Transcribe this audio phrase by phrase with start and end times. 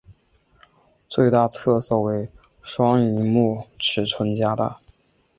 [1.07, 2.27] 最大特色为
[2.63, 4.79] 双萤幕尺寸加大。